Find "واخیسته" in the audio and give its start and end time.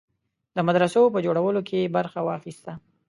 2.23-2.71